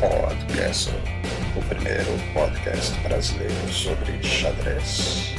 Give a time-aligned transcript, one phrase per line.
[0.00, 0.88] Podcast,
[1.54, 5.34] o primeiro podcast brasileiro sobre xadrez.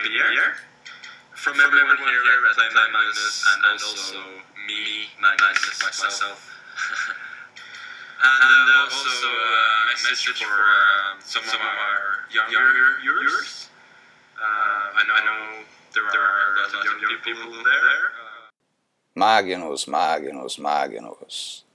[0.00, 0.54] New Year
[1.34, 4.18] from everyone here at Play Magnus and also
[4.66, 6.40] me, Magnus, myself.
[8.24, 13.68] and uh, also a message for uh, some of our younger viewers.
[14.40, 18.17] Uh, I know, I know there are a lot of young people there.
[19.18, 21.66] Magnus, Magnus, Magnus.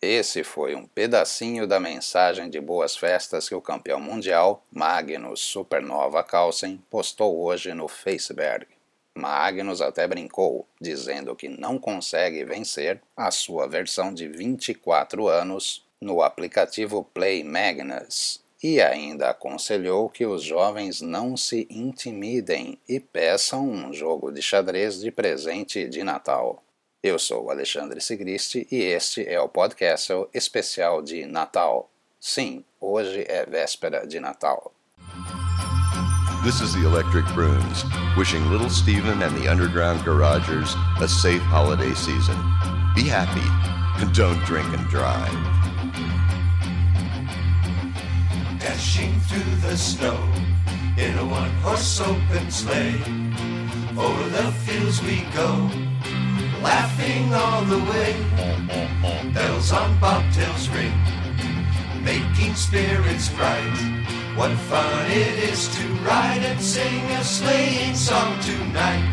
[0.00, 6.24] Esse foi um pedacinho da mensagem de boas festas que o campeão mundial, Magnus Supernova
[6.24, 8.66] Carlsen, postou hoje no Facebook.
[9.14, 16.22] Magnus até brincou, dizendo que não consegue vencer a sua versão de 24 anos no
[16.22, 23.92] aplicativo Play Magnus, e ainda aconselhou que os jovens não se intimidem e peçam um
[23.92, 26.62] jogo de xadrez de presente de Natal.
[27.02, 31.90] Eu sou Alexandre Sigristi e este é o podcast especial de Natal.
[32.20, 34.70] Sim, hoje é véspera de Natal.
[36.44, 37.84] This is the Electric Bruins,
[38.18, 42.36] wishing little Stephen and the underground garagers a safe holiday season.
[42.94, 43.48] Be happy
[44.02, 45.32] and don't drink and drive.
[48.58, 50.18] Dashing through the snow
[50.98, 53.00] in a one horse open sleigh.
[53.96, 55.70] Over the fields we go,
[56.62, 58.14] laughing all the way.
[59.34, 60.92] Bells on bobtails ring,
[62.02, 64.00] making spirits bright.
[64.36, 69.04] What fun it is to ride and sing a sleighing song tonight.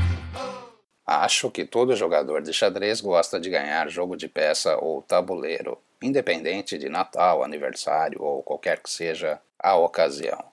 [1.06, 6.78] Acho que todo jogador de xadrez gosta de ganhar jogo de peça ou tabuleiro, independente
[6.78, 10.44] de Natal, aniversário ou qualquer que seja a ocasião.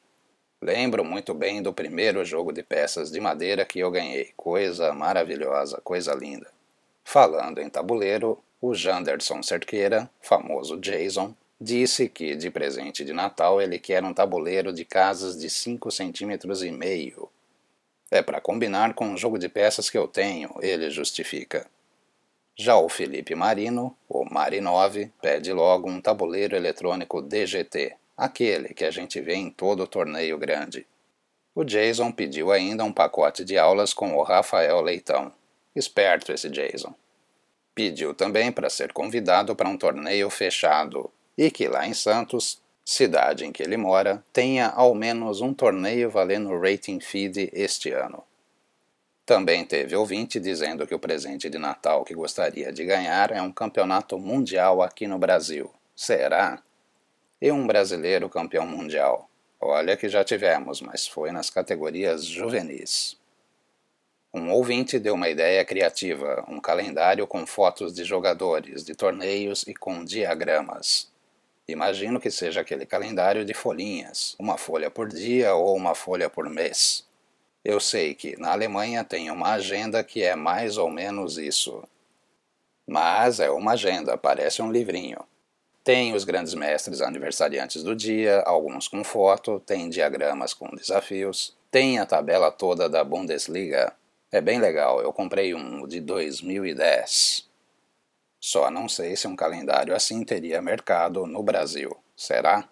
[0.63, 5.81] Lembro muito bem do primeiro jogo de peças de madeira que eu ganhei, coisa maravilhosa,
[5.83, 6.54] coisa linda.
[7.05, 13.79] Falando em tabuleiro, o Janderson Cerqueira, famoso Jason, disse que de presente de Natal ele
[13.79, 17.29] quer um tabuleiro de casas de 5 centímetros e meio.
[18.11, 21.67] É para combinar com o jogo de peças que eu tenho, ele justifica.
[22.57, 28.91] Já o Felipe Marino, o Marinov, pede logo um tabuleiro eletrônico DGT, aquele que a
[28.91, 30.87] gente vê em todo torneio grande.
[31.55, 35.33] O Jason pediu ainda um pacote de aulas com o Rafael Leitão.
[35.75, 36.95] Esperto esse Jason.
[37.75, 43.45] Pediu também para ser convidado para um torneio fechado e que lá em Santos, cidade
[43.45, 48.23] em que ele mora, tenha ao menos um torneio valendo rating feed este ano.
[49.27, 53.51] Também teve ouvinte dizendo que o presente de Natal que gostaria de ganhar é um
[53.51, 55.71] campeonato mundial aqui no Brasil.
[55.97, 56.63] Será?
[57.41, 59.29] E um brasileiro campeão mundial.
[59.59, 63.17] Olha que já tivemos, mas foi nas categorias juvenis.
[64.37, 69.73] Um ouvinte deu uma ideia criativa, um calendário com fotos de jogadores, de torneios e
[69.73, 71.09] com diagramas.
[71.69, 76.51] Imagino que seja aquele calendário de folhinhas, uma folha por dia ou uma folha por
[76.51, 77.07] mês.
[77.65, 81.85] Eu sei que na Alemanha tem uma agenda que é mais ou menos isso.
[82.85, 85.25] Mas é uma agenda, parece um livrinho.
[85.85, 92.01] Tem os grandes mestres aniversariantes do dia, alguns com foto, tem diagramas com desafios, tem
[92.01, 93.95] a tabela toda da Bundesliga.
[94.35, 97.49] É bem legal, eu comprei um de 2010.
[98.41, 101.97] Só não sei se um calendário assim teria mercado no Brasil.
[102.17, 102.69] Será?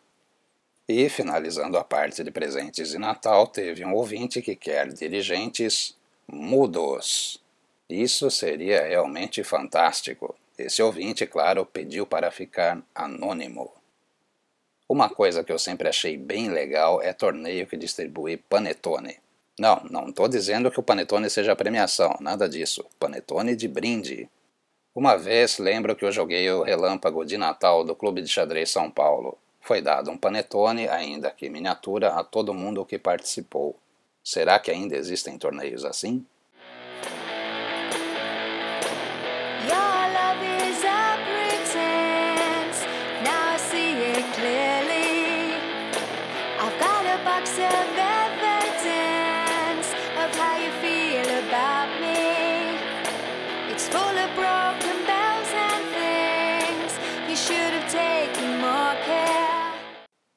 [0.89, 5.97] E, finalizando a parte de presentes de Natal, teve um ouvinte que quer dirigentes
[6.27, 7.41] mudos.
[7.89, 10.35] Isso seria realmente fantástico.
[10.59, 13.73] Esse ouvinte, claro, pediu para ficar anônimo.
[14.89, 19.22] Uma coisa que eu sempre achei bem legal é torneio que distribui panetone.
[19.59, 22.85] Não, não estou dizendo que o panetone seja premiação, nada disso.
[22.99, 24.29] Panetone de brinde.
[24.95, 28.91] Uma vez lembro que eu joguei o Relâmpago de Natal do Clube de Xadrez São
[28.91, 29.39] Paulo.
[29.61, 33.77] Foi dado um panetone, ainda que miniatura, a todo mundo que participou.
[34.25, 36.27] Será que ainda existem torneios assim?
[47.25, 49.22] Box of evidence
[50.25, 52.79] of how you feel about me.
[53.73, 56.93] It's full of broken bells and things.
[57.29, 59.75] You should have taken more care.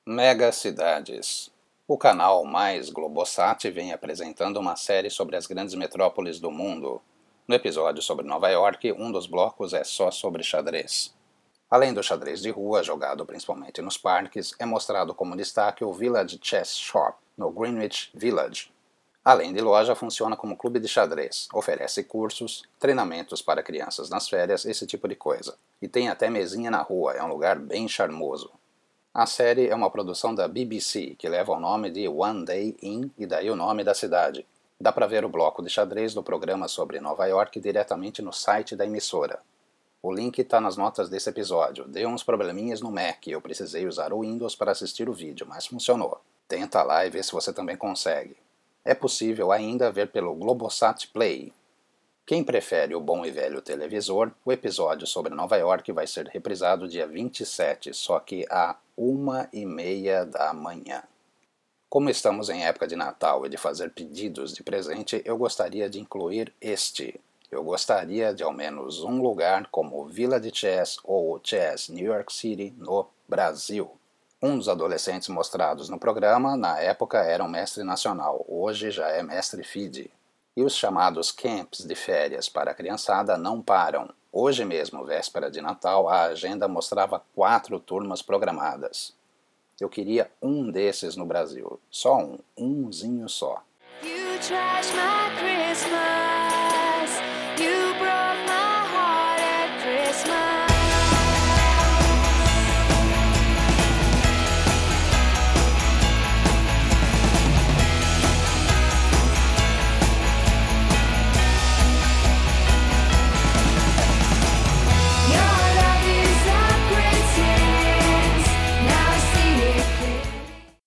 [0.07, 1.51] Mega Cidades.
[1.87, 6.99] O canal Mais Globosat vem apresentando uma série sobre as grandes metrópoles do mundo.
[7.47, 11.13] No episódio sobre Nova York, um dos blocos é só sobre xadrez.
[11.69, 16.39] Além do xadrez de rua, jogado principalmente nos parques, é mostrado como destaque o Village
[16.41, 18.74] Chess Shop, no Greenwich Village.
[19.25, 24.65] Além de loja, funciona como clube de xadrez, oferece cursos, treinamentos para crianças nas férias,
[24.65, 25.57] esse tipo de coisa.
[25.81, 28.51] E tem até mesinha na rua, é um lugar bem charmoso.
[29.11, 33.09] A série é uma produção da BBC, que leva o nome de One Day In
[33.17, 34.45] e daí o nome da cidade.
[34.79, 38.75] Dá para ver o bloco de xadrez do programa sobre Nova York diretamente no site
[38.75, 39.39] da emissora.
[40.03, 41.87] O link está nas notas desse episódio.
[41.87, 45.65] Deu uns probleminhas no Mac eu precisei usar o Windows para assistir o vídeo, mas
[45.65, 46.21] funcionou.
[46.47, 48.44] Tenta lá e vê se você também consegue
[48.85, 51.51] é possível ainda ver pelo Globosat Play.
[52.23, 56.87] Quem prefere o bom e velho televisor, o episódio sobre Nova York vai ser reprisado
[56.87, 61.03] dia 27, só que a uma e meia da manhã.
[61.89, 65.99] Como estamos em época de Natal e de fazer pedidos de presente, eu gostaria de
[65.99, 67.19] incluir este.
[67.51, 72.33] Eu gostaria de ao menos um lugar como Vila de Chess ou Chess New York
[72.33, 73.91] City no Brasil.
[74.45, 79.23] Um dos adolescentes mostrados no programa, na época, era um mestre nacional, hoje já é
[79.23, 80.11] mestre FIDE.
[80.55, 84.07] E os chamados camps de férias para a criançada não param.
[84.31, 89.15] Hoje mesmo, véspera de Natal, a agenda mostrava quatro turmas programadas.
[89.81, 91.79] Eu queria um desses no Brasil.
[91.89, 93.63] Só um, umzinho só.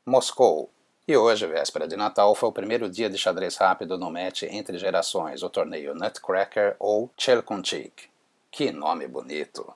[0.09, 0.71] Moscou.
[1.07, 4.79] E hoje, véspera de Natal, foi o primeiro dia de xadrez rápido no match entre
[4.79, 8.09] gerações, o torneio Nutcracker ou Chelkonchik.
[8.51, 9.71] Que nome bonito!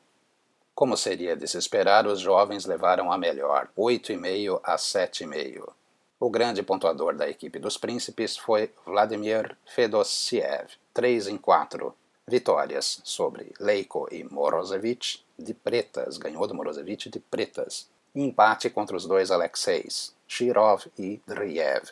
[0.75, 5.71] Como seria de se esperar, os jovens levaram a melhor, 8,5 a 7,5.
[6.19, 11.95] O grande pontuador da equipe dos príncipes foi Vladimir Fedosiev, 3 em 4.
[12.27, 17.91] Vitórias sobre Leiko e Morozevich de pretas, ganhou do Morozevich de pretas.
[18.15, 21.91] Empate contra os dois Alexeis, Shirov e Driev.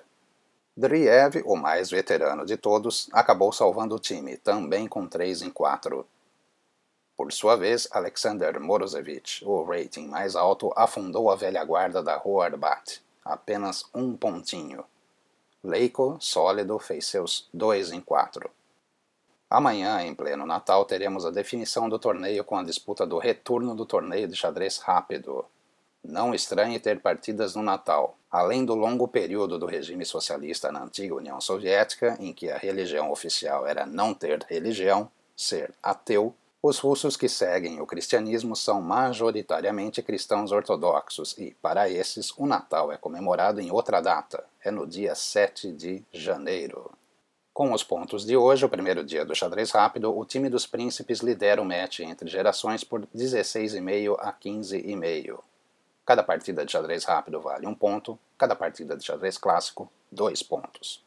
[0.75, 6.07] Driev, o mais veterano de todos, acabou salvando o time, também com 3 em 4.
[7.19, 12.47] Por sua vez, Alexander Morozevich, o rating mais alto, afundou a velha guarda da Rua
[12.47, 14.87] Arbat, apenas um pontinho.
[15.63, 18.51] Leiko, sólido, fez seus 2 em 4.
[19.51, 23.85] Amanhã, em pleno Natal, teremos a definição do torneio com a disputa do retorno do
[23.85, 25.45] torneio de xadrez rápido.
[26.03, 28.17] Não estranhe ter partidas no Natal.
[28.31, 33.11] Além do longo período do regime socialista na antiga União Soviética, em que a religião
[33.11, 40.03] oficial era não ter religião, ser ateu, os russos que seguem o cristianismo são majoritariamente
[40.03, 45.15] cristãos ortodoxos e, para esses, o Natal é comemorado em outra data, é no dia
[45.15, 46.91] 7 de janeiro.
[47.55, 51.21] Com os pontos de hoje, o primeiro dia do xadrez rápido, o time dos príncipes
[51.21, 55.39] lidera o match entre gerações por 16,5 a 15,5.
[56.11, 61.05] Cada partida de xadrez rápido vale um ponto, cada partida de xadrez clássico, dois pontos.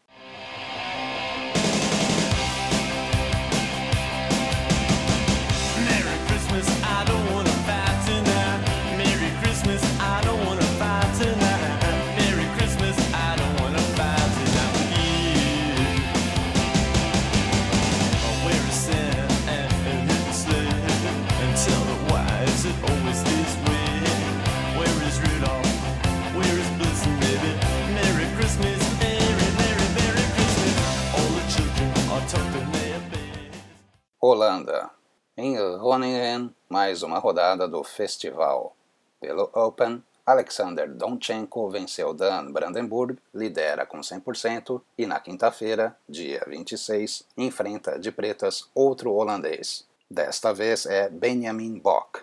[35.46, 38.74] Em Groningen, mais uma rodada do festival.
[39.20, 47.28] Pelo Open, Alexander Donchenko venceu Dan Brandenburg, lidera com 100% e na quinta-feira, dia 26,
[47.36, 49.86] enfrenta de pretas outro holandês.
[50.10, 52.22] Desta vez é Benjamin Bock.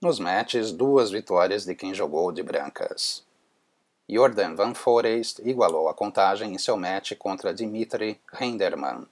[0.00, 3.24] Nos matches, duas vitórias de quem jogou de brancas.
[4.08, 9.08] Jordan Van Foreest igualou a contagem em seu match contra Dimitri Renderman,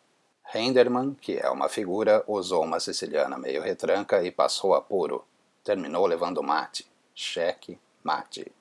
[0.55, 5.25] Henderman, que é uma figura, usou uma siciliana meio retranca e passou a puro.
[5.65, 6.87] Terminou levando mate.
[7.15, 8.53] Cheque, mate.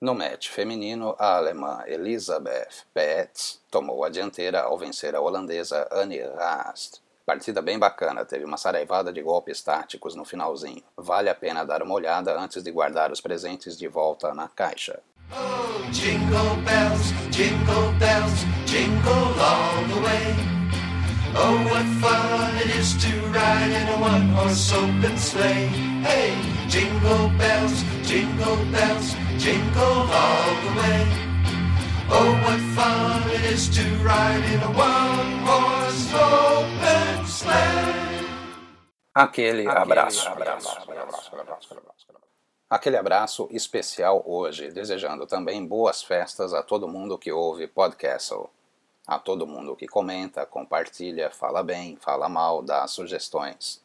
[0.00, 6.20] No match feminino, a alemã Elisabeth Petz tomou a dianteira ao vencer a holandesa Annie
[6.20, 7.00] Rast.
[7.24, 10.82] Partida bem bacana, teve uma saraivada de golpes táticos no finalzinho.
[10.94, 15.00] Vale a pena dar uma olhada antes de guardar os presentes de volta na caixa.
[15.32, 19.10] Oh, jingle bells, jingle bells, jingle
[19.40, 20.53] all the way.
[21.36, 25.66] Oh, what fun it is to ride in a one-horse open sleigh.
[26.02, 26.32] Hey,
[26.68, 31.06] jingle bells, jingle bells, jingle all the way.
[32.08, 38.24] Oh, what fun it is to ride in a one-horse open sleigh.
[39.12, 40.28] Aquele abraço.
[42.70, 48.50] Aquele abraço especial hoje, desejando também boas festas a todo mundo que ouve Podcastle.
[49.06, 53.82] A todo mundo que comenta, compartilha, fala bem, fala mal, dá sugestões.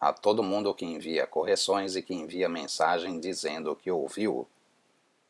[0.00, 4.48] A todo mundo que envia correções e que envia mensagem dizendo que ouviu.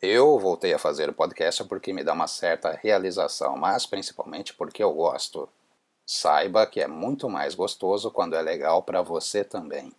[0.01, 4.83] Eu voltei a fazer o podcast porque me dá uma certa realização, mas principalmente porque
[4.83, 5.49] eu gosto.
[6.07, 9.93] Saiba que é muito mais gostoso quando é legal para você também.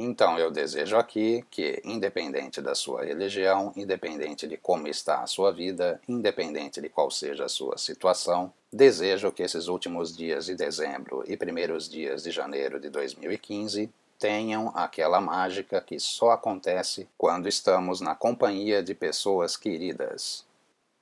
[0.00, 5.52] Então eu desejo aqui que, independente da sua religião, independente de como está a sua
[5.52, 11.24] vida, independente de qual seja a sua situação, desejo que esses últimos dias de dezembro
[11.26, 13.90] e primeiros dias de janeiro de 2015
[14.20, 20.46] tenham aquela mágica que só acontece quando estamos na companhia de pessoas queridas.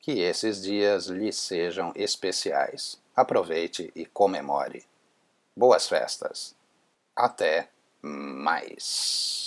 [0.01, 2.99] Que esses dias lhe sejam especiais.
[3.15, 4.85] Aproveite e comemore.
[5.55, 6.55] Boas festas.
[7.15, 7.69] Até
[8.07, 9.46] mais.